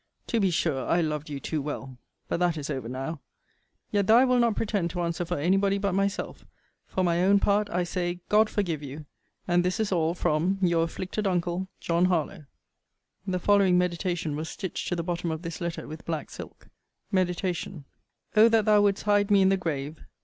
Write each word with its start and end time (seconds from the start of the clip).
To 0.25 0.39
be 0.39 0.49
sure 0.49 0.87
I 0.87 0.99
loved 1.01 1.29
you 1.29 1.39
too 1.39 1.61
well. 1.61 1.99
But 2.27 2.39
that 2.39 2.57
is 2.57 2.71
over 2.71 2.89
now. 2.89 3.21
Yet, 3.91 4.07
though 4.07 4.17
I 4.17 4.25
will 4.25 4.39
not 4.39 4.55
pretend 4.55 4.89
to 4.89 5.01
answer 5.01 5.25
for 5.25 5.37
any 5.37 5.57
body 5.57 5.77
but 5.77 5.93
myself, 5.93 6.43
for 6.87 7.03
my 7.03 7.23
own 7.23 7.39
part 7.39 7.69
I 7.69 7.83
say 7.83 8.19
God 8.27 8.49
forgive 8.49 8.81
you! 8.81 9.05
and 9.47 9.63
this 9.63 9.79
is 9.79 9.91
all 9.91 10.15
from 10.15 10.57
Your 10.59 10.85
afflicted 10.85 11.27
uncle, 11.27 11.67
JOHN 11.79 12.05
HARLOWE. 12.05 12.47
The 13.27 13.37
following 13.39 13.77
MEDITATION 13.77 14.35
was 14.35 14.49
stitched 14.49 14.87
to 14.87 14.95
the 14.95 15.03
bottom 15.03 15.29
of 15.29 15.43
this 15.43 15.61
letter 15.61 15.87
with 15.87 16.03
black 16.05 16.31
silk. 16.31 16.69
MEDITATION 17.11 17.85
O 18.35 18.49
that 18.49 18.65
thou 18.65 18.81
wouldst 18.81 19.03
hide 19.03 19.29
me 19.29 19.43
in 19.43 19.49
the 19.49 19.55
grave! 19.55 19.99